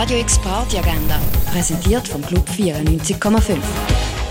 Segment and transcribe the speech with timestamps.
[0.00, 1.18] Radio X Party Agenda,
[1.50, 3.56] präsentiert vom Club 94,5.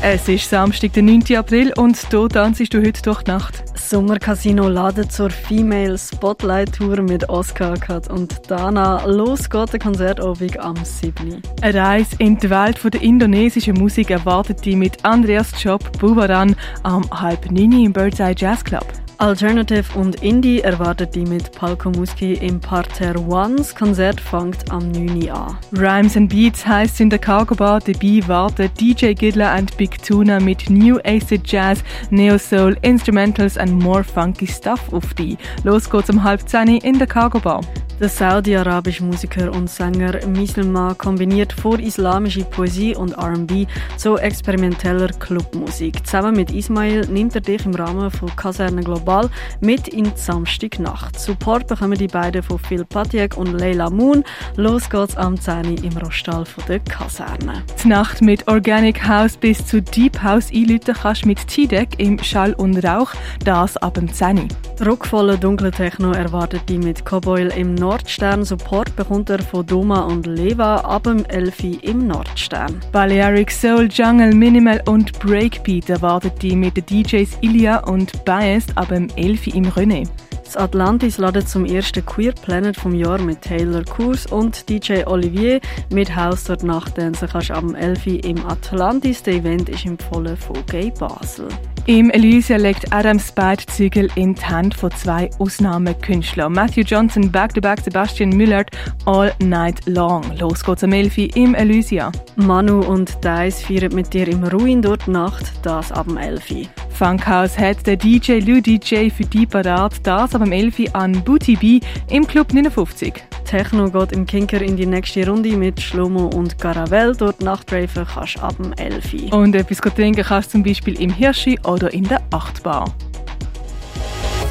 [0.00, 1.34] Es ist Samstag, der 9.
[1.34, 3.64] April und hier tanzst du heute durch die Nacht.
[3.76, 9.04] Sommercasino ladet zur Female Spotlight Tour mit Oscar Cut und Dana.
[9.06, 11.42] Los geht der Konzertabend am 7.
[11.60, 16.54] Eine Reise in die Welt der indonesischen Musik erwartet die mit Andreas Job Bubaran
[16.84, 18.86] am halb 9 im Birdseye Jazz Club.
[19.18, 23.56] Alternative und Indie erwartet die mit Palko Muski im Parterre One.
[23.56, 25.30] Das Konzert fängt am 9.
[25.30, 25.56] an.
[25.72, 27.80] Rhymes and Beats heisst in der Cargo Bar.
[27.80, 33.82] Dabei warten DJ Gidler und Big Tuna mit New Acid Jazz, Neo Soul, Instrumentals and
[33.82, 35.38] more funky stuff auf die.
[35.64, 37.62] Los geht's um halb 10 in der Cargo Bar.
[37.98, 43.64] Der saudi-arabische Musiker und Sänger Mislima kombiniert vorislamische Poesie und R&B
[43.96, 46.04] zu experimenteller Clubmusik.
[46.04, 51.18] Zusammen mit Ismail nimmt er dich im Rahmen von Kaserne Global mit in die Samstagnacht.
[51.18, 54.24] Support bekommen die beiden von Phil Patiek und Leila Moon.
[54.56, 57.62] Los geht's am 10 im Rostal der Kaserne.
[57.82, 62.52] Die Nacht mit Organic House bis zu Deep House einläuten kannst mit T-Deck im Schall
[62.52, 64.48] und Rauch, das ab dem 10
[64.84, 68.44] Rockvolle dunkle Techno erwartet die mit Cowboy im Nordstern.
[68.44, 72.78] Support bekommt er von Doma und Leva ab dem 11 im Nordstern.
[72.92, 78.88] Balearic Soul, Jungle, Minimal und Breakbeat erwartet die mit den DJs Ilia und Biased ab
[78.88, 80.06] dem 11 im René.
[80.46, 85.60] Das Atlantis ladet zum ersten Queer Planet vom Jahr mit Taylor Kurs und DJ Olivier
[85.90, 89.24] mit Haus dort Nachtdance kannst am 11 im Atlantis.
[89.24, 91.48] Der Event ist empfohlen von Gay Basel.
[91.86, 96.52] Im Elysia legt Adam Spade Zügel in die Hand von zwei Ausnahmekünstlern.
[96.52, 98.70] Matthew Johnson, Back-to-Back Sebastian Müllert,
[99.04, 100.22] All Night Long.
[100.38, 102.12] Los geht's am 11 im Elysia.
[102.36, 107.58] Manu und Dice feiern mit dir im Ruin dort Nacht, das ab dem 11 Funkhaus
[107.58, 111.80] hat der DJ Lou DJ für die Parat, das ab dem 11 an Booty B
[112.08, 113.12] im Club 59.
[113.44, 117.14] Techno geht im Kinker in die nächste Runde mit Schlomo und Caravelle.
[117.14, 121.10] Dort Nachtraven kannst du ab dem 11 Und etwas trinken kannst du zum Beispiel im
[121.12, 122.90] Hirschi oder in der Achtbar.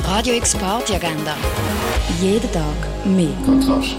[0.08, 1.36] Radio X Party Agenda.
[2.22, 3.34] Jeden Tag mehr.
[3.44, 3.96] Kontrast.